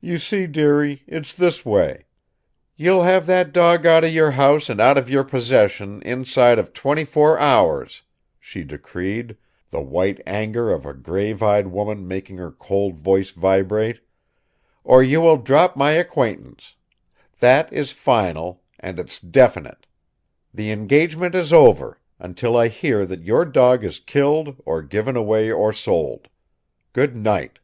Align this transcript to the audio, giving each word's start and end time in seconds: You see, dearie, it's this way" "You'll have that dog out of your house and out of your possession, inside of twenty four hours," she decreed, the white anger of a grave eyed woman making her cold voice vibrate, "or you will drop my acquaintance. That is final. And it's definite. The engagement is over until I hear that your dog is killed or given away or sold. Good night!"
You 0.00 0.18
see, 0.18 0.46
dearie, 0.46 1.02
it's 1.08 1.34
this 1.34 1.64
way" 1.66 2.04
"You'll 2.76 3.02
have 3.02 3.26
that 3.26 3.52
dog 3.52 3.84
out 3.84 4.04
of 4.04 4.12
your 4.12 4.30
house 4.30 4.68
and 4.70 4.80
out 4.80 4.96
of 4.96 5.10
your 5.10 5.24
possession, 5.24 6.00
inside 6.02 6.56
of 6.56 6.72
twenty 6.72 7.04
four 7.04 7.36
hours," 7.36 8.02
she 8.38 8.62
decreed, 8.62 9.36
the 9.72 9.80
white 9.82 10.22
anger 10.24 10.70
of 10.72 10.86
a 10.86 10.94
grave 10.94 11.42
eyed 11.42 11.66
woman 11.66 12.06
making 12.06 12.36
her 12.36 12.52
cold 12.52 13.00
voice 13.00 13.30
vibrate, 13.32 13.98
"or 14.84 15.02
you 15.02 15.20
will 15.20 15.36
drop 15.38 15.74
my 15.74 15.90
acquaintance. 15.90 16.76
That 17.40 17.72
is 17.72 17.90
final. 17.90 18.62
And 18.78 19.00
it's 19.00 19.18
definite. 19.18 19.88
The 20.54 20.70
engagement 20.70 21.34
is 21.34 21.52
over 21.52 21.98
until 22.20 22.56
I 22.56 22.68
hear 22.68 23.04
that 23.06 23.24
your 23.24 23.44
dog 23.44 23.82
is 23.82 23.98
killed 23.98 24.62
or 24.64 24.80
given 24.80 25.16
away 25.16 25.50
or 25.50 25.72
sold. 25.72 26.28
Good 26.92 27.16
night!" 27.16 27.58